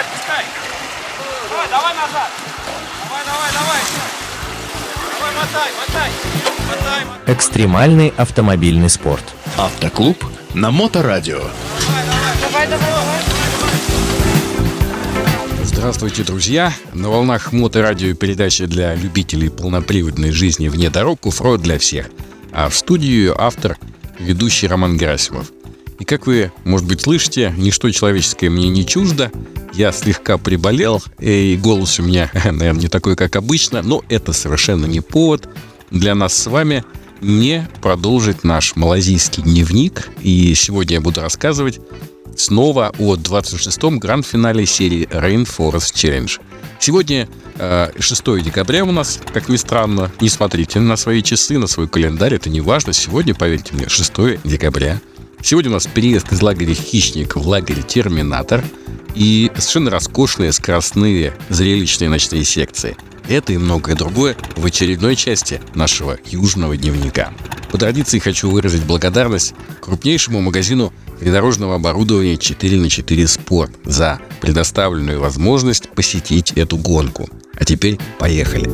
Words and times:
отпускай. 0.00 0.44
Давай, 1.50 1.68
давай 1.68 1.94
назад. 1.94 2.30
Давай, 3.04 3.24
давай, 3.24 3.50
давай. 3.52 3.80
Давай, 5.18 5.32
мотай, 5.34 5.70
мотай. 5.78 6.10
Мотай, 6.68 7.04
мотай. 7.04 7.34
Экстремальный 7.34 8.12
автомобильный 8.16 8.90
спорт. 8.90 9.24
Автоклуб 9.56 10.24
на 10.54 10.70
Моторадио. 10.70 11.40
Давай, 12.40 12.66
давай, 12.66 12.66
давай. 12.66 13.20
Здравствуйте, 15.62 16.24
друзья! 16.24 16.74
На 16.92 17.08
волнах 17.08 17.52
моторадио 17.52 18.14
передача 18.14 18.66
для 18.66 18.94
любителей 18.94 19.48
полноприводной 19.48 20.30
жизни 20.30 20.68
вне 20.68 20.90
дорог 20.90 21.24
Уфро 21.24 21.56
для 21.56 21.78
всех. 21.78 22.10
А 22.52 22.68
в 22.68 22.76
студию 22.76 23.40
автор, 23.40 23.78
ведущий 24.18 24.66
Роман 24.66 24.98
Герасимов. 24.98 25.50
И 26.00 26.04
как 26.04 26.26
вы, 26.26 26.50
может 26.64 26.88
быть, 26.88 27.02
слышите, 27.02 27.54
ничто 27.56 27.90
человеческое 27.90 28.48
мне 28.48 28.68
не 28.70 28.86
чуждо. 28.86 29.30
Я 29.74 29.92
слегка 29.92 30.38
приболел, 30.38 31.02
и 31.20 31.58
голос 31.62 32.00
у 32.00 32.02
меня, 32.02 32.30
наверное, 32.44 32.72
не 32.82 32.88
такой, 32.88 33.16
как 33.16 33.36
обычно, 33.36 33.82
но 33.82 34.02
это 34.08 34.32
совершенно 34.32 34.86
не 34.86 35.00
повод 35.00 35.48
для 35.90 36.14
нас 36.14 36.34
с 36.34 36.46
вами 36.46 36.84
не 37.20 37.68
продолжить 37.82 38.44
наш 38.44 38.76
малазийский 38.76 39.42
дневник. 39.42 40.08
И 40.22 40.54
сегодня 40.54 40.94
я 40.94 41.00
буду 41.02 41.20
рассказывать 41.20 41.80
снова 42.34 42.94
о 42.98 43.16
26-м 43.16 43.98
гранд-финале 43.98 44.64
серии 44.64 45.06
Rainforest 45.06 45.92
Challenge. 45.94 46.40
Сегодня 46.78 47.28
э, 47.58 47.90
6 47.98 48.42
декабря 48.42 48.84
у 48.86 48.92
нас, 48.92 49.20
как 49.34 49.50
ни 49.50 49.56
странно, 49.56 50.10
не 50.22 50.30
смотрите 50.30 50.80
на 50.80 50.96
свои 50.96 51.22
часы, 51.22 51.58
на 51.58 51.66
свой 51.66 51.88
календарь, 51.88 52.34
это 52.34 52.48
не 52.48 52.62
важно. 52.62 52.94
Сегодня, 52.94 53.34
поверьте 53.34 53.74
мне, 53.74 53.86
6 53.86 54.42
декабря. 54.44 54.98
Сегодня 55.42 55.70
у 55.70 55.74
нас 55.74 55.86
переезд 55.86 56.32
из 56.32 56.42
лагеря 56.42 56.74
«Хищник» 56.74 57.36
в 57.36 57.48
лагерь 57.48 57.82
«Терминатор» 57.82 58.64
и 59.14 59.50
совершенно 59.54 59.90
роскошные, 59.90 60.52
скоростные, 60.52 61.34
зрелищные 61.48 62.10
ночные 62.10 62.44
секции. 62.44 62.96
Это 63.28 63.52
и 63.52 63.58
многое 63.58 63.96
другое 63.96 64.36
в 64.56 64.66
очередной 64.66 65.16
части 65.16 65.60
нашего 65.74 66.18
южного 66.26 66.76
дневника. 66.76 67.32
По 67.70 67.78
традиции 67.78 68.18
хочу 68.18 68.50
выразить 68.50 68.84
благодарность 68.84 69.54
крупнейшему 69.80 70.40
магазину 70.40 70.92
придорожного 71.20 71.76
оборудования 71.76 72.36
4 72.36 72.76
на 72.78 72.90
4 72.90 73.28
Спорт 73.28 73.72
за 73.84 74.20
предоставленную 74.40 75.20
возможность 75.20 75.88
посетить 75.90 76.52
эту 76.52 76.76
гонку. 76.76 77.28
А 77.54 77.64
теперь 77.64 77.98
поехали. 78.18 78.68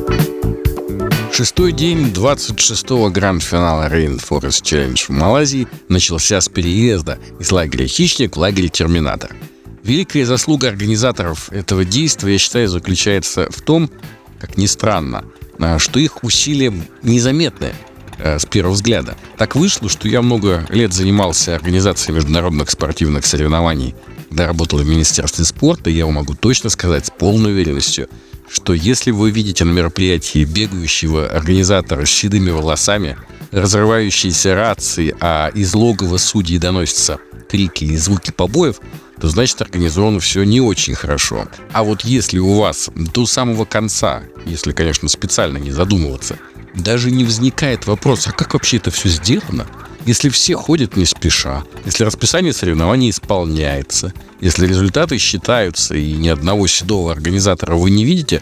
Шестой 1.31 1.71
день 1.71 2.07
26-го 2.07 3.09
гранд-финала 3.09 3.87
Rainforest 3.89 4.63
Challenge 4.63 4.97
в 4.97 5.09
Малайзии 5.09 5.67
начался 5.87 6.41
с 6.41 6.49
переезда 6.49 7.19
из 7.39 7.51
лагеря 7.51 7.87
«Хищник» 7.87 8.35
в 8.35 8.39
лагерь 8.39 8.69
«Терминатор». 8.69 9.35
Великая 9.83 10.25
заслуга 10.25 10.67
организаторов 10.69 11.51
этого 11.51 11.85
действия, 11.85 12.33
я 12.33 12.37
считаю, 12.39 12.67
заключается 12.67 13.49
в 13.51 13.61
том, 13.61 13.89
как 14.39 14.57
ни 14.57 14.65
странно, 14.65 15.25
а, 15.59 15.79
что 15.79 15.99
их 15.99 16.23
усилия 16.23 16.73
незаметны 17.03 17.73
э, 18.17 18.39
с 18.39 18.45
первого 18.45 18.73
взгляда. 18.73 19.15
Так 19.37 19.55
вышло, 19.55 19.89
что 19.89 20.07
я 20.07 20.21
много 20.21 20.65
лет 20.69 20.93
занимался 20.93 21.55
организацией 21.55 22.15
международных 22.15 22.69
спортивных 22.69 23.25
соревнований, 23.25 23.95
когда 24.29 24.47
работал 24.47 24.79
в 24.79 24.87
Министерстве 24.87 25.45
спорта, 25.45 25.89
я 25.89 26.05
могу 26.07 26.35
точно 26.35 26.69
сказать 26.69 27.05
с 27.05 27.09
полной 27.09 27.53
уверенностью, 27.53 28.09
что 28.49 28.73
если 28.73 29.11
вы 29.11 29.31
видите 29.31 29.65
на 29.65 29.71
мероприятии 29.71 30.45
бегающего 30.45 31.27
организатора 31.27 32.05
с 32.05 32.09
седыми 32.09 32.49
волосами, 32.49 33.17
разрывающиеся 33.51 34.55
рации, 34.55 35.15
а 35.19 35.49
из 35.53 35.73
логова 35.73 36.17
судей 36.17 36.57
доносятся 36.57 37.19
крики 37.49 37.85
и 37.85 37.97
звуки 37.97 38.31
побоев, 38.31 38.79
то 39.19 39.29
значит 39.29 39.61
организовано 39.61 40.19
все 40.19 40.43
не 40.43 40.61
очень 40.61 40.95
хорошо. 40.95 41.47
А 41.73 41.83
вот 41.83 42.03
если 42.03 42.39
у 42.39 42.53
вас 42.55 42.89
до 42.95 43.25
самого 43.25 43.65
конца, 43.65 44.23
если, 44.45 44.71
конечно, 44.71 45.09
специально 45.09 45.57
не 45.57 45.71
задумываться, 45.71 46.37
даже 46.75 47.09
не 47.09 47.25
возникает 47.25 47.87
вопрос, 47.87 48.27
а 48.27 48.31
как 48.31 48.53
вообще 48.53 48.77
это 48.77 48.91
все 48.91 49.09
сделано, 49.09 49.65
если 50.07 50.29
все 50.29 50.55
ходят 50.55 50.95
не 50.95 51.05
спеша, 51.05 51.65
если 51.85 52.05
расписание 52.05 52.53
соревнований 52.53 53.09
исполняется, 53.09 54.13
если 54.39 54.65
результаты 54.65 55.17
считаются 55.17 55.95
и 55.95 56.13
ни 56.13 56.29
одного 56.29 56.65
седого 56.67 57.11
организатора 57.11 57.75
вы 57.75 57.91
не 57.91 58.05
видите, 58.05 58.41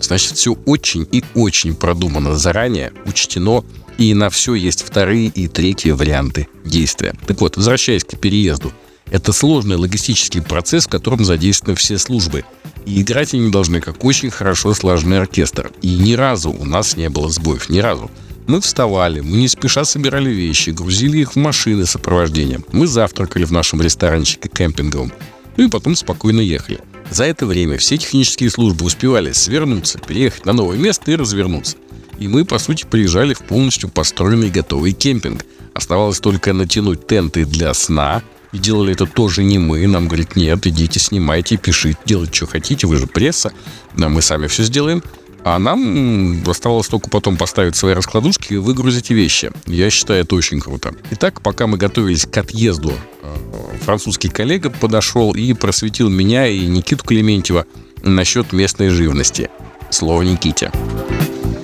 значит 0.00 0.32
все 0.36 0.54
очень 0.66 1.06
и 1.12 1.22
очень 1.34 1.76
продумано 1.76 2.36
заранее, 2.36 2.92
учтено, 3.06 3.64
и 3.96 4.12
на 4.12 4.28
все 4.28 4.54
есть 4.54 4.82
вторые 4.82 5.28
и 5.28 5.46
третьи 5.46 5.92
варианты 5.92 6.48
действия. 6.64 7.14
Так 7.28 7.40
вот, 7.40 7.56
возвращаясь 7.56 8.02
к 8.02 8.18
переезду, 8.18 8.72
это 9.08 9.32
сложный 9.32 9.76
логистический 9.76 10.42
процесс, 10.42 10.86
в 10.86 10.90
котором 10.90 11.24
задействованы 11.24 11.76
все 11.76 11.96
службы. 11.96 12.44
И 12.86 13.02
играть 13.02 13.34
они 13.34 13.50
должны 13.50 13.80
как 13.80 14.04
очень 14.04 14.30
хорошо 14.30 14.74
слаженный 14.74 15.20
оркестр. 15.20 15.70
И 15.80 15.94
ни 15.94 16.14
разу 16.14 16.50
у 16.50 16.64
нас 16.64 16.96
не 16.96 17.08
было 17.08 17.28
сбоев, 17.30 17.68
ни 17.68 17.78
разу. 17.78 18.10
Мы 18.46 18.60
вставали, 18.60 19.20
мы 19.20 19.38
не 19.38 19.48
спеша 19.48 19.86
собирали 19.86 20.28
вещи, 20.28 20.70
грузили 20.70 21.18
их 21.18 21.32
в 21.32 21.36
машины 21.36 21.86
с 21.86 21.92
сопровождением. 21.92 22.62
Мы 22.72 22.86
завтракали 22.86 23.44
в 23.44 23.52
нашем 23.52 23.80
ресторанчике 23.80 24.50
кемпинговом. 24.50 25.12
Ну 25.56 25.64
и 25.64 25.70
потом 25.70 25.94
спокойно 25.94 26.40
ехали. 26.40 26.80
За 27.10 27.24
это 27.24 27.46
время 27.46 27.78
все 27.78 27.96
технические 27.96 28.50
службы 28.50 28.84
успевали 28.84 29.32
свернуться, 29.32 29.98
переехать 29.98 30.44
на 30.44 30.52
новое 30.52 30.76
место 30.76 31.10
и 31.10 31.16
развернуться. 31.16 31.78
И 32.18 32.28
мы, 32.28 32.44
по 32.44 32.58
сути, 32.58 32.84
приезжали 32.84 33.32
в 33.32 33.40
полностью 33.40 33.88
построенный 33.88 34.50
готовый 34.50 34.92
кемпинг. 34.92 35.46
Оставалось 35.72 36.20
только 36.20 36.52
натянуть 36.52 37.06
тенты 37.06 37.46
для 37.46 37.72
сна, 37.72 38.22
и 38.52 38.58
делали 38.58 38.92
это 38.92 39.06
тоже 39.06 39.42
не 39.42 39.58
мы. 39.58 39.86
Нам 39.86 40.06
говорят, 40.06 40.36
нет, 40.36 40.66
идите, 40.66 41.00
снимайте, 41.00 41.56
пишите, 41.56 41.98
делайте, 42.04 42.34
что 42.34 42.46
хотите, 42.46 42.86
вы 42.86 42.98
же 42.98 43.06
пресса. 43.06 43.52
Да, 43.96 44.08
мы 44.10 44.20
сами 44.22 44.48
все 44.48 44.64
сделаем. 44.64 45.02
А 45.44 45.58
нам 45.58 46.42
оставалось 46.48 46.88
только 46.88 47.10
потом 47.10 47.36
поставить 47.36 47.76
свои 47.76 47.92
раскладушки 47.92 48.54
и 48.54 48.56
выгрузить 48.56 49.10
вещи. 49.10 49.52
Я 49.66 49.90
считаю, 49.90 50.22
это 50.22 50.34
очень 50.36 50.58
круто. 50.58 50.94
Итак, 51.10 51.42
пока 51.42 51.66
мы 51.66 51.76
готовились 51.76 52.24
к 52.24 52.34
отъезду, 52.38 52.94
э, 53.22 53.34
французский 53.82 54.30
коллега 54.30 54.70
подошел 54.70 55.34
и 55.34 55.52
просветил 55.52 56.08
меня 56.08 56.46
и 56.46 56.64
Никиту 56.64 57.04
Клементьева 57.04 57.66
насчет 58.02 58.54
местной 58.54 58.88
живности. 58.88 59.50
Слово 59.90 60.22
Никите. 60.22 60.72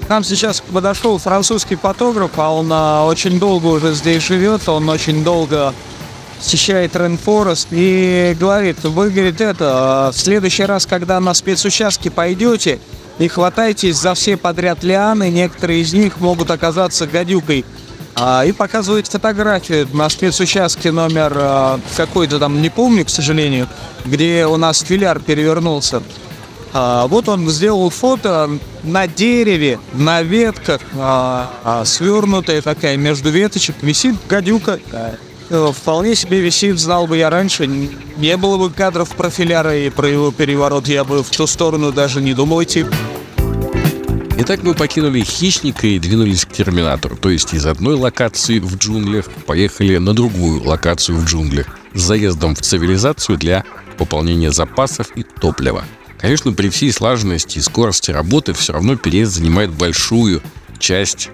К 0.06 0.10
нам 0.10 0.24
сейчас 0.24 0.60
подошел 0.60 1.16
французский 1.16 1.76
фотограф, 1.76 2.32
а 2.36 2.52
он 2.52 2.68
а, 2.70 3.06
очень 3.06 3.38
долго 3.38 3.66
уже 3.68 3.94
здесь 3.94 4.22
живет, 4.22 4.68
он 4.68 4.88
очень 4.90 5.24
долго 5.24 5.72
посещает 6.36 6.96
Ренфорест 6.96 7.68
и 7.70 8.36
говорит, 8.38 8.82
вы, 8.82 9.10
говорит, 9.10 9.40
это, 9.40 10.08
а, 10.08 10.12
в 10.12 10.16
следующий 10.16 10.64
раз, 10.64 10.84
когда 10.84 11.18
на 11.20 11.32
спецучастке 11.32 12.10
пойдете, 12.10 12.78
и 13.20 13.28
хватайтесь 13.28 13.96
за 13.96 14.14
все 14.14 14.36
подряд 14.36 14.82
лианы, 14.82 15.30
некоторые 15.30 15.82
из 15.82 15.92
них 15.92 16.18
могут 16.20 16.50
оказаться 16.50 17.06
гадюкой. 17.06 17.64
А, 18.16 18.44
и 18.44 18.52
показывает 18.52 19.06
фотографию 19.06 19.86
на 19.92 20.08
спецучастке 20.08 20.90
номер 20.90 21.32
а, 21.36 21.80
какой-то 21.96 22.38
там, 22.38 22.60
не 22.60 22.70
помню, 22.70 23.04
к 23.04 23.10
сожалению, 23.10 23.68
где 24.04 24.46
у 24.46 24.56
нас 24.56 24.80
филяр 24.80 25.20
перевернулся. 25.20 26.02
А, 26.72 27.06
вот 27.08 27.28
он 27.28 27.48
сделал 27.50 27.90
фото 27.90 28.58
на 28.82 29.06
дереве, 29.06 29.78
на 29.92 30.22
ветках, 30.22 30.80
а, 30.96 31.50
а, 31.62 31.84
свернутая 31.84 32.62
такая 32.62 32.96
между 32.96 33.30
веточек, 33.30 33.76
висит 33.82 34.16
гадюка. 34.28 34.80
Э, 34.92 35.72
Вполне 35.72 36.14
себе 36.14 36.40
висит, 36.40 36.78
знал 36.78 37.08
бы 37.08 37.16
я 37.16 37.28
раньше. 37.28 37.66
Не 37.66 38.36
было 38.36 38.56
бы 38.56 38.70
кадров 38.70 39.08
про 39.16 39.30
филяра 39.30 39.76
и 39.76 39.90
про 39.90 40.08
его 40.08 40.30
переворот, 40.30 40.86
я 40.86 41.02
бы 41.02 41.24
в 41.24 41.30
ту 41.30 41.48
сторону 41.48 41.90
даже 41.90 42.22
не 42.22 42.34
думал 42.34 42.62
идти. 42.62 42.86
Итак, 44.42 44.62
мы 44.62 44.72
покинули 44.72 45.20
хищника 45.20 45.86
и 45.86 45.98
двинулись 45.98 46.46
к 46.46 46.52
терминатору. 46.52 47.14
То 47.14 47.28
есть 47.28 47.52
из 47.52 47.66
одной 47.66 47.94
локации 47.94 48.58
в 48.58 48.74
джунглях 48.78 49.30
поехали 49.44 49.98
на 49.98 50.14
другую 50.14 50.64
локацию 50.64 51.18
в 51.18 51.26
джунглях 51.26 51.66
с 51.92 52.00
заездом 52.00 52.54
в 52.54 52.62
цивилизацию 52.62 53.36
для 53.36 53.64
пополнения 53.98 54.50
запасов 54.50 55.08
и 55.14 55.24
топлива. 55.24 55.84
Конечно, 56.16 56.52
при 56.52 56.70
всей 56.70 56.90
слаженности 56.90 57.58
и 57.58 57.60
скорости 57.60 58.12
работы 58.12 58.54
все 58.54 58.72
равно 58.72 58.96
переезд 58.96 59.34
занимает 59.34 59.72
большую 59.72 60.40
часть 60.78 61.28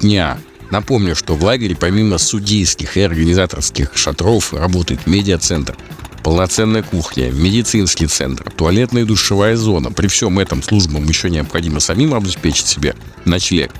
дня. 0.00 0.38
Напомню, 0.70 1.14
что 1.14 1.34
в 1.34 1.44
лагере 1.44 1.76
помимо 1.76 2.16
судейских 2.16 2.96
и 2.96 3.02
организаторских 3.02 3.90
шатров 3.94 4.54
работает 4.54 5.06
медиацентр, 5.06 5.76
полноценная 6.22 6.82
кухня, 6.82 7.30
медицинский 7.30 8.06
центр, 8.06 8.50
туалетная 8.50 9.02
и 9.02 9.06
душевая 9.06 9.56
зона. 9.56 9.90
При 9.90 10.08
всем 10.08 10.38
этом 10.38 10.62
службам 10.62 11.04
еще 11.06 11.30
необходимо 11.30 11.80
самим 11.80 12.14
обеспечить 12.14 12.66
себе 12.66 12.94
ночлег. 13.24 13.72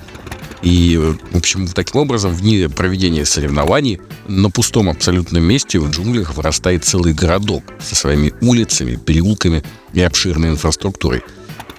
И, 0.61 0.97
в 1.31 1.37
общем, 1.37 1.67
таким 1.67 2.01
образом, 2.01 2.33
в 2.33 2.41
дни 2.41 2.67
проведения 2.67 3.25
соревнований 3.25 4.01
на 4.27 4.49
пустом 4.49 4.89
абсолютном 4.89 5.43
месте 5.43 5.79
в 5.79 5.89
джунглях 5.89 6.35
вырастает 6.35 6.83
целый 6.83 7.13
городок 7.13 7.63
со 7.79 7.95
своими 7.95 8.33
улицами, 8.41 8.95
переулками 8.97 9.63
и 9.93 10.01
обширной 10.01 10.49
инфраструктурой. 10.49 11.23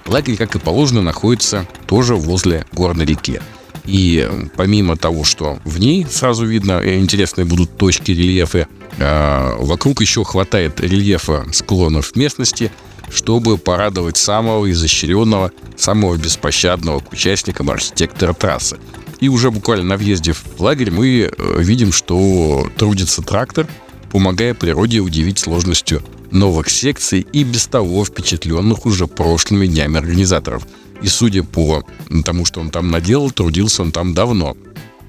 Лагерь, 0.07 0.35
как 0.35 0.55
и 0.55 0.59
положено, 0.59 1.01
находится 1.01 1.67
тоже 1.85 2.15
возле 2.15 2.65
горной 2.71 3.05
реки. 3.05 3.39
И 3.85 4.29
помимо 4.55 4.95
того, 4.97 5.23
что 5.23 5.59
в 5.65 5.79
ней 5.79 6.05
сразу 6.09 6.45
видно 6.45 6.81
э, 6.83 6.99
интересные 6.99 7.45
будут 7.45 7.77
точки 7.77 8.11
рельефа, 8.11 8.67
вокруг 8.97 10.01
еще 10.01 10.23
хватает 10.25 10.81
рельефа 10.81 11.45
склонов 11.53 12.15
местности, 12.15 12.71
чтобы 13.09 13.57
порадовать 13.57 14.17
самого 14.17 14.69
изощренного, 14.71 15.51
самого 15.77 16.17
беспощадного 16.17 16.99
к 16.99 17.11
участникам 17.11 17.69
архитектора 17.69 18.33
трассы. 18.33 18.77
И 19.19 19.29
уже 19.29 19.51
буквально 19.51 19.85
на 19.85 19.97
въезде 19.97 20.33
в 20.33 20.59
лагерь 20.59 20.91
мы 20.91 21.31
э, 21.31 21.61
видим, 21.61 21.91
что 21.91 22.67
трудится 22.77 23.21
трактор, 23.21 23.67
помогая 24.11 24.53
природе 24.53 24.99
удивить 24.99 25.39
сложностью 25.39 26.03
новых 26.31 26.69
секций 26.69 27.27
и 27.31 27.43
без 27.43 27.67
того 27.67 28.03
впечатленных 28.03 28.85
уже 28.85 29.05
прошлыми 29.07 29.67
днями 29.67 29.97
организаторов. 29.97 30.65
И 31.01 31.07
судя 31.07 31.43
по 31.43 31.83
тому, 32.23 32.45
что 32.45 32.61
он 32.61 32.69
там 32.69 32.91
наделал, 32.91 33.31
трудился 33.31 33.81
он 33.81 33.91
там 33.91 34.13
давно. 34.13 34.55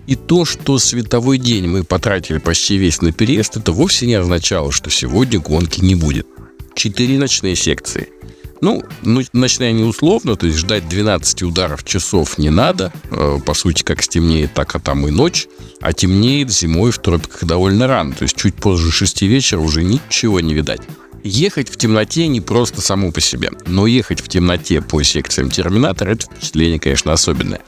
И 0.06 0.16
то, 0.16 0.44
что 0.44 0.78
световой 0.78 1.38
день 1.38 1.68
мы 1.68 1.84
потратили 1.84 2.38
почти 2.38 2.76
весь 2.76 3.02
на 3.02 3.12
переезд, 3.12 3.56
это 3.56 3.72
вовсе 3.72 4.06
не 4.06 4.14
означало, 4.14 4.72
что 4.72 4.90
сегодня 4.90 5.38
гонки 5.38 5.80
не 5.80 5.94
будет. 5.94 6.26
Четыре 6.74 7.18
ночные 7.18 7.54
секции. 7.54 8.08
Ну, 8.62 8.82
ну, 9.02 9.22
ночные 9.32 9.70
они 9.70 9.82
условно, 9.82 10.36
то 10.36 10.46
есть 10.46 10.58
ждать 10.58 10.88
12 10.88 11.42
ударов 11.42 11.82
часов 11.82 12.38
не 12.38 12.48
надо. 12.48 12.92
Э, 13.10 13.38
по 13.44 13.54
сути, 13.54 13.82
как 13.82 14.02
стемнеет, 14.02 14.54
так 14.54 14.74
а 14.76 14.78
там 14.78 15.06
и 15.08 15.10
ночь. 15.10 15.48
А 15.80 15.92
темнеет 15.92 16.50
зимой 16.50 16.92
в 16.92 16.98
тропиках 16.98 17.44
довольно 17.44 17.88
рано. 17.88 18.12
То 18.14 18.22
есть 18.22 18.36
чуть 18.36 18.54
позже 18.54 18.92
6 18.92 19.22
вечера 19.22 19.58
уже 19.58 19.82
ничего 19.82 20.38
не 20.38 20.54
видать. 20.54 20.80
Ехать 21.24 21.68
в 21.68 21.76
темноте 21.76 22.26
не 22.26 22.40
просто 22.40 22.80
само 22.80 23.12
по 23.12 23.20
себе, 23.20 23.50
но 23.66 23.86
ехать 23.86 24.20
в 24.20 24.28
темноте 24.28 24.80
по 24.82 25.02
секциям 25.02 25.50
Терминатора 25.50 26.10
это 26.10 26.26
впечатление, 26.26 26.80
конечно, 26.80 27.12
особенное. 27.12 27.60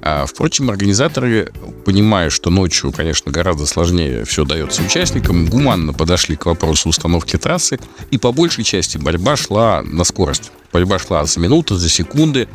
А, 0.00 0.24
впрочем, 0.26 0.70
организаторы, 0.70 1.52
понимая, 1.84 2.30
что 2.30 2.50
ночью, 2.50 2.90
конечно, 2.90 3.30
гораздо 3.30 3.66
сложнее 3.66 4.24
все 4.24 4.44
дается 4.44 4.82
участникам, 4.82 5.46
гуманно 5.46 5.92
подошли 5.92 6.36
к 6.36 6.46
вопросу 6.46 6.88
установки 6.88 7.36
трассы, 7.36 7.78
и 8.10 8.18
по 8.18 8.32
большей 8.32 8.64
части 8.64 8.96
борьба 8.96 9.36
шла 9.36 9.82
на 9.82 10.04
скорость. 10.04 10.50
Борьба 10.72 10.98
шла 10.98 11.24
за 11.26 11.38
минуты, 11.38 11.76
за 11.76 11.88
секунды. 11.88 12.48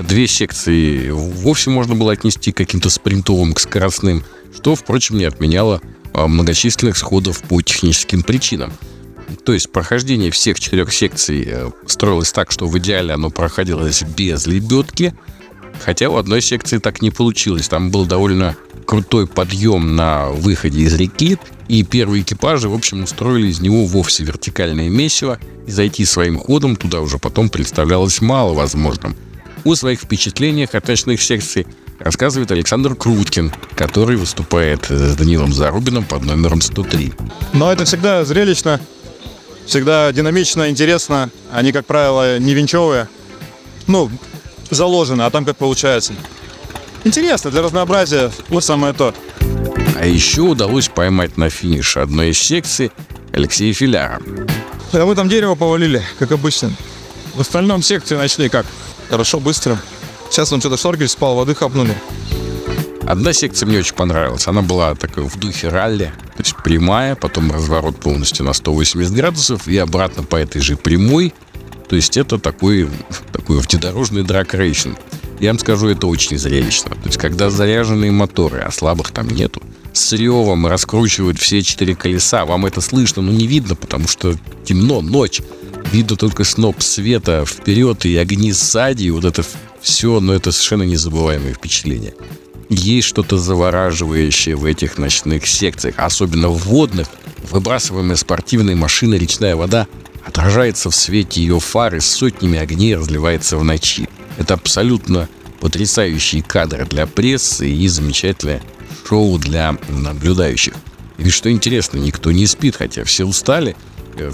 Две 0.00 0.26
секции 0.26 1.10
вовсе 1.10 1.70
можно 1.70 1.94
было 1.94 2.12
отнести 2.12 2.50
к 2.50 2.56
каким-то 2.56 2.88
спринтовым, 2.88 3.52
к 3.52 3.60
скоростным, 3.60 4.24
что, 4.54 4.74
впрочем, 4.74 5.18
не 5.18 5.24
отменяло 5.24 5.82
а, 6.14 6.26
многочисленных 6.26 6.96
сходов 6.96 7.42
по 7.42 7.60
техническим 7.60 8.22
причинам. 8.22 8.72
То 9.44 9.52
есть 9.52 9.70
прохождение 9.70 10.30
всех 10.30 10.58
четырех 10.58 10.92
секций 10.92 11.44
э, 11.46 11.70
строилось 11.86 12.32
так, 12.32 12.50
что 12.50 12.66
в 12.66 12.78
идеале 12.78 13.14
оно 13.14 13.30
проходилось 13.30 14.02
без 14.02 14.46
лебедки, 14.46 15.14
хотя 15.80 16.08
у 16.08 16.16
одной 16.16 16.40
секции 16.40 16.78
так 16.78 17.02
не 17.02 17.10
получилось. 17.10 17.68
Там 17.68 17.90
был 17.90 18.06
довольно 18.06 18.56
крутой 18.86 19.26
подъем 19.26 19.96
на 19.96 20.30
выходе 20.30 20.80
из 20.80 20.94
реки, 20.94 21.38
и 21.68 21.82
первые 21.82 22.22
экипажи, 22.22 22.68
в 22.68 22.74
общем, 22.74 23.02
устроили 23.02 23.48
из 23.48 23.60
него 23.60 23.84
вовсе 23.84 24.24
вертикальное 24.24 24.88
месиво, 24.88 25.38
и 25.66 25.70
зайти 25.70 26.04
своим 26.04 26.38
ходом 26.38 26.76
туда 26.76 27.00
уже 27.00 27.18
потом 27.18 27.50
представлялось 27.50 28.22
мало 28.22 28.54
возможным. 28.54 29.14
О 29.64 29.74
своих 29.74 30.00
впечатлениях 30.00 30.74
от 30.74 30.88
ночных 30.88 31.20
секций 31.20 31.66
рассказывает 31.98 32.50
Александр 32.50 32.94
Круткин, 32.94 33.52
который 33.74 34.16
выступает 34.16 34.86
с 34.88 35.16
Данилом 35.16 35.52
Зарубиным 35.52 36.04
под 36.04 36.24
номером 36.24 36.62
103. 36.62 37.12
Но 37.52 37.70
это 37.70 37.84
всегда 37.84 38.24
зрелищно, 38.24 38.80
всегда 39.68 40.10
динамично, 40.12 40.70
интересно. 40.70 41.30
Они, 41.52 41.72
как 41.72 41.86
правило, 41.86 42.38
не 42.38 42.54
винчевые. 42.54 43.08
Ну, 43.86 44.10
заложены, 44.70 45.22
а 45.22 45.30
там 45.30 45.44
как 45.44 45.56
получается. 45.56 46.14
Интересно, 47.04 47.50
для 47.50 47.62
разнообразия 47.62 48.32
вот 48.48 48.64
самое 48.64 48.92
то. 48.92 49.14
А 49.96 50.06
еще 50.06 50.42
удалось 50.42 50.88
поймать 50.88 51.36
на 51.36 51.50
финиш 51.50 51.96
одной 51.96 52.30
из 52.30 52.38
секций 52.38 52.90
Алексея 53.32 53.72
Филяра. 53.72 54.20
А 54.92 55.04
мы 55.04 55.14
там 55.14 55.28
дерево 55.28 55.54
повалили, 55.54 56.02
как 56.18 56.32
обычно. 56.32 56.72
В 57.34 57.40
остальном 57.40 57.82
секции 57.82 58.16
начали 58.16 58.48
как? 58.48 58.66
Хорошо, 59.10 59.38
быстро. 59.38 59.78
Сейчас 60.30 60.52
он 60.52 60.60
что-то 60.60 60.76
шоргель 60.76 61.08
спал, 61.08 61.36
воды 61.36 61.54
хапнули. 61.54 61.94
Одна 63.06 63.32
секция 63.32 63.66
мне 63.66 63.78
очень 63.78 63.94
понравилась. 63.94 64.46
Она 64.46 64.62
была 64.62 64.94
такой 64.94 65.24
в 65.24 65.38
духе 65.38 65.68
ралли, 65.68 66.12
то 66.38 66.44
есть 66.44 66.54
прямая, 66.62 67.16
потом 67.16 67.50
разворот 67.50 67.98
полностью 67.98 68.46
на 68.46 68.52
180 68.52 69.12
градусов 69.12 69.66
и 69.66 69.76
обратно 69.76 70.22
по 70.22 70.36
этой 70.36 70.60
же 70.60 70.76
прямой. 70.76 71.34
То 71.88 71.96
есть 71.96 72.16
это 72.16 72.38
такой, 72.38 72.88
такой 73.32 73.58
внедорожный 73.58 74.22
драг-рейшн. 74.22 74.90
Я 75.40 75.50
вам 75.50 75.58
скажу, 75.58 75.88
это 75.88 76.06
очень 76.06 76.38
зрелищно. 76.38 76.90
То 76.90 77.06
есть 77.06 77.18
когда 77.18 77.50
заряженные 77.50 78.12
моторы, 78.12 78.60
а 78.60 78.70
слабых 78.70 79.10
там 79.10 79.26
нету, 79.26 79.60
с 79.92 80.12
ревом 80.12 80.68
раскручивают 80.68 81.40
все 81.40 81.60
четыре 81.60 81.96
колеса, 81.96 82.44
вам 82.44 82.66
это 82.66 82.80
слышно, 82.80 83.20
но 83.20 83.32
не 83.32 83.48
видно, 83.48 83.74
потому 83.74 84.06
что 84.06 84.36
темно, 84.64 85.00
ночь. 85.00 85.42
Видно 85.90 86.14
только 86.14 86.44
сноп 86.44 86.82
света 86.82 87.44
вперед 87.44 88.06
и 88.06 88.16
огни 88.16 88.52
сзади, 88.52 89.02
и 89.02 89.10
вот 89.10 89.24
это 89.24 89.42
все, 89.80 90.20
но 90.20 90.34
это 90.34 90.52
совершенно 90.52 90.82
незабываемое 90.84 91.54
впечатление. 91.54 92.14
Есть 92.68 93.08
что-то 93.08 93.38
завораживающее 93.38 94.54
в 94.54 94.64
этих 94.64 94.98
ночных 94.98 95.46
секциях, 95.46 95.94
особенно 95.96 96.48
в 96.48 96.58
водных. 96.64 97.08
Выбрасываемая 97.50 98.16
спортивной 98.16 98.74
машины 98.74 99.14
речная 99.14 99.56
вода 99.56 99.86
отражается 100.24 100.90
в 100.90 100.94
свете 100.94 101.40
ее 101.40 101.60
фары 101.60 102.00
сотнями 102.00 102.58
огней 102.58 102.94
разливается 102.94 103.56
в 103.56 103.64
ночи. 103.64 104.08
Это 104.36 104.54
абсолютно 104.54 105.28
потрясающие 105.60 106.42
кадры 106.42 106.84
для 106.84 107.06
прессы 107.06 107.70
и 107.70 107.88
замечательное 107.88 108.62
шоу 109.06 109.38
для 109.38 109.76
наблюдающих. 109.88 110.74
И 111.16 111.30
что 111.30 111.50
интересно, 111.50 111.98
никто 111.98 112.30
не 112.30 112.46
спит, 112.46 112.76
хотя 112.76 113.04
все 113.04 113.24
устали, 113.24 113.76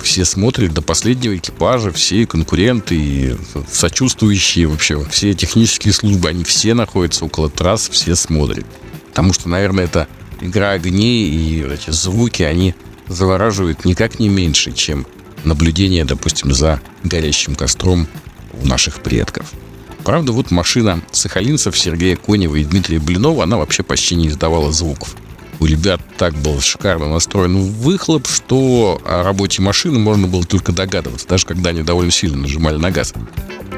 все 0.02 0.24
смотрят 0.24 0.72
до 0.72 0.82
последнего 0.82 1.36
экипажа, 1.36 1.92
все 1.92 2.26
конкуренты 2.26 2.94
и 2.94 3.36
сочувствующие 3.70 4.66
вообще, 4.66 5.04
все 5.10 5.34
технические 5.34 5.92
службы, 5.92 6.28
они 6.28 6.44
все 6.44 6.74
находятся 6.74 7.24
около 7.24 7.50
трасс, 7.50 7.88
все 7.88 8.14
смотрят. 8.14 8.66
Потому 9.08 9.32
что, 9.32 9.48
наверное, 9.48 9.84
это 9.84 10.08
игра 10.40 10.70
огней 10.70 11.28
и 11.28 11.62
эти 11.62 11.90
звуки, 11.90 12.42
они 12.42 12.74
завораживают 13.08 13.84
никак 13.84 14.18
не 14.18 14.28
меньше, 14.28 14.72
чем 14.72 15.06
наблюдение, 15.44 16.04
допустим, 16.04 16.52
за 16.52 16.80
горящим 17.02 17.54
костром 17.54 18.08
у 18.62 18.66
наших 18.66 19.00
предков. 19.02 19.52
Правда, 20.04 20.32
вот 20.32 20.50
машина 20.50 21.00
сахалинцев 21.12 21.78
Сергея 21.78 22.16
Конева 22.16 22.56
и 22.56 22.64
Дмитрия 22.64 22.98
Блинова, 22.98 23.44
она 23.44 23.56
вообще 23.56 23.82
почти 23.82 24.14
не 24.14 24.28
издавала 24.28 24.70
звуков. 24.70 25.16
У 25.64 25.66
ребят 25.66 26.02
так 26.18 26.34
был 26.34 26.60
шикарно 26.60 27.08
настроен 27.08 27.56
выхлоп, 27.56 28.28
что 28.28 29.00
о 29.02 29.22
работе 29.22 29.62
машины 29.62 29.98
можно 29.98 30.28
было 30.28 30.44
только 30.44 30.72
догадываться, 30.72 31.26
даже 31.26 31.46
когда 31.46 31.70
они 31.70 31.82
довольно 31.82 32.10
сильно 32.10 32.36
нажимали 32.36 32.76
на 32.76 32.90
газ. 32.90 33.14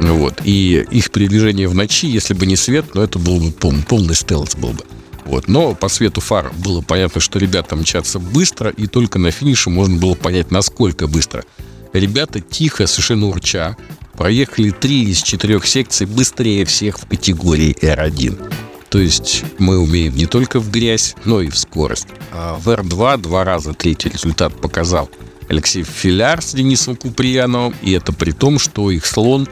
Вот. 0.00 0.40
И 0.42 0.84
их 0.90 1.12
передвижение 1.12 1.68
в 1.68 1.76
ночи, 1.76 2.08
если 2.08 2.34
бы 2.34 2.44
не 2.44 2.56
свет, 2.56 2.86
ну 2.94 3.02
это 3.02 3.20
был 3.20 3.38
бы 3.38 3.52
пол, 3.52 3.72
полный 3.88 4.16
стелс 4.16 4.56
был 4.56 4.70
бы. 4.70 4.82
Вот. 5.26 5.46
Но 5.46 5.76
по 5.76 5.88
свету 5.88 6.20
фар 6.20 6.52
было 6.56 6.80
понятно, 6.80 7.20
что 7.20 7.38
ребята 7.38 7.76
мчатся 7.76 8.18
быстро, 8.18 8.70
и 8.70 8.88
только 8.88 9.20
на 9.20 9.30
финише 9.30 9.70
можно 9.70 9.96
было 9.96 10.16
понять, 10.16 10.50
насколько 10.50 11.06
быстро. 11.06 11.44
Ребята 11.92 12.40
тихо, 12.40 12.88
совершенно 12.88 13.28
урча, 13.28 13.76
проехали 14.16 14.70
три 14.70 15.04
из 15.04 15.22
четырех 15.22 15.64
секций 15.68 16.08
быстрее 16.08 16.64
всех 16.64 16.98
в 16.98 17.06
категории 17.06 17.76
R1. 17.80 18.65
То 18.96 19.02
есть 19.02 19.44
мы 19.58 19.78
умеем 19.78 20.16
не 20.16 20.24
только 20.24 20.58
в 20.58 20.70
грязь, 20.70 21.16
но 21.26 21.42
и 21.42 21.50
в 21.50 21.58
скорость. 21.58 22.06
А 22.32 22.56
в 22.58 22.66
R2 22.66 23.18
два 23.18 23.44
раза 23.44 23.74
третий 23.74 24.08
результат 24.08 24.58
показал 24.58 25.10
Алексей 25.50 25.82
Филяр 25.82 26.40
с 26.40 26.54
Денисом 26.54 26.96
Куприяновым, 26.96 27.74
и 27.82 27.92
это 27.92 28.14
при 28.14 28.30
том, 28.30 28.58
что 28.58 28.90
их 28.90 29.04
слон 29.04 29.48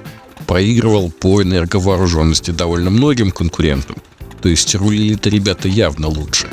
проигрывал 0.46 1.10
по 1.10 1.42
энерговооруженности 1.42 2.52
довольно 2.52 2.88
многим 2.88 3.30
конкурентам. 3.30 3.96
То 4.40 4.48
есть 4.48 4.74
рулили-то 4.74 5.28
ребята 5.28 5.68
явно 5.68 6.08
лучше. 6.08 6.48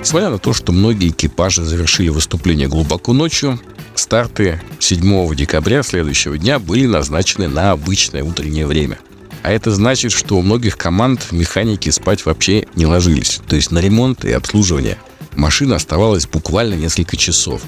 Несмотря 0.00 0.30
на 0.30 0.38
то, 0.38 0.52
что 0.52 0.72
многие 0.72 1.10
экипажи 1.10 1.62
завершили 1.62 2.08
выступление 2.08 2.66
глубоко 2.66 3.12
ночью, 3.12 3.60
старты 3.94 4.60
7 4.80 5.32
декабря 5.36 5.84
следующего 5.84 6.36
дня 6.36 6.58
были 6.58 6.86
назначены 6.86 7.46
на 7.46 7.70
обычное 7.70 8.24
утреннее 8.24 8.66
время. 8.66 8.98
А 9.42 9.50
это 9.50 9.70
значит, 9.70 10.12
что 10.12 10.36
у 10.36 10.42
многих 10.42 10.76
команд 10.76 11.32
механики 11.32 11.90
спать 11.90 12.24
вообще 12.26 12.66
не 12.74 12.86
ложились. 12.86 13.40
То 13.48 13.56
есть 13.56 13.70
на 13.70 13.78
ремонт 13.78 14.24
и 14.24 14.32
обслуживание 14.32 14.98
машина 15.34 15.76
оставалась 15.76 16.26
буквально 16.26 16.74
несколько 16.74 17.16
часов. 17.16 17.62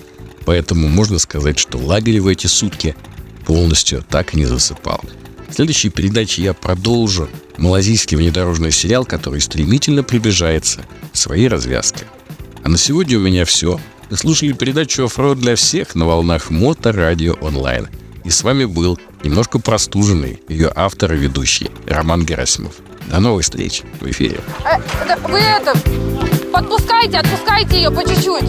Поэтому 0.44 0.88
можно 0.88 1.18
сказать, 1.18 1.58
что 1.58 1.78
лагерь 1.78 2.20
в 2.20 2.26
эти 2.26 2.46
сутки 2.46 2.94
полностью 3.46 4.04
так 4.08 4.34
и 4.34 4.36
не 4.36 4.44
засыпал. 4.44 5.00
В 5.48 5.54
следующей 5.54 5.90
передаче 5.90 6.42
я 6.42 6.54
продолжу 6.54 7.28
малазийский 7.58 8.16
внедорожный 8.16 8.72
сериал, 8.72 9.04
который 9.04 9.40
стремительно 9.40 10.02
приближается 10.02 10.80
к 11.12 11.16
своей 11.16 11.48
развязке. 11.48 12.06
А 12.62 12.68
на 12.68 12.78
сегодня 12.78 13.18
у 13.18 13.22
меня 13.22 13.44
все. 13.44 13.80
Вы 14.10 14.16
слушали 14.16 14.52
передачу 14.52 15.04
«Оффроуд 15.04 15.38
для 15.38 15.56
всех» 15.56 15.94
на 15.94 16.06
волнах 16.06 16.50
Моторадио 16.50 17.34
онлайн. 17.40 17.88
И 18.24 18.30
с 18.30 18.42
вами 18.42 18.64
был 18.64 18.98
немножко 19.24 19.58
простуженный 19.58 20.42
ее 20.48 20.70
автор 20.74 21.12
и 21.12 21.16
ведущий 21.16 21.70
Роман 21.86 22.24
Герасимов. 22.24 22.74
До 23.10 23.20
новых 23.20 23.42
встреч 23.44 23.82
в 24.00 24.08
эфире. 24.10 24.40
Э, 24.64 24.78
Вы 25.28 25.38
это, 25.40 25.76
подпускайте, 26.52 27.18
отпускайте 27.18 27.76
ее 27.76 27.90
по 27.90 28.02
чуть-чуть. 28.02 28.46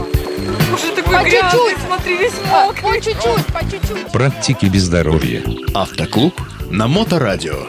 По 1.06 1.24
чуть-чуть. 1.24 1.78
смотри, 1.86 2.18
весь 2.18 2.34
По 2.34 2.94
чуть-чуть, 3.02 3.46
по 3.48 3.60
чуть-чуть. 3.62 4.12
Практики 4.12 4.66
без 4.68 4.84
здоровья. 4.84 5.44
Автоклуб 5.74 6.34
на 6.70 6.88
Моторадио. 6.88 7.68